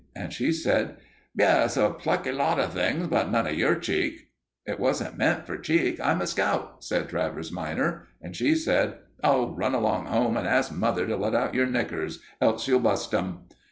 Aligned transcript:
And 0.15 0.33
she 0.33 0.51
said: 0.51 0.97
"Yes, 1.37 1.77
a 1.77 1.91
plucky 1.91 2.31
lot 2.31 2.59
of 2.59 2.73
things, 2.73 3.05
but 3.05 3.29
none 3.31 3.45
of 3.45 3.53
your 3.53 3.75
cheek." 3.75 4.29
"It 4.65 4.79
wasn't 4.79 5.15
meant 5.15 5.45
for 5.45 5.59
cheek. 5.59 5.99
I'm 6.01 6.21
a 6.21 6.25
Scout," 6.25 6.83
said 6.83 7.07
Travers 7.07 7.51
minor. 7.51 8.07
And 8.19 8.35
she 8.35 8.55
said: 8.55 8.95
"Oh, 9.23 9.53
run 9.53 9.75
along 9.75 10.07
home 10.07 10.37
and 10.37 10.47
ask 10.47 10.71
mother 10.71 11.05
to 11.05 11.15
let 11.15 11.35
out 11.35 11.53
your 11.53 11.67
knickers, 11.67 12.19
else 12.41 12.67
you'll 12.67 12.79
bust 12.79 13.13
'em!" 13.13 13.41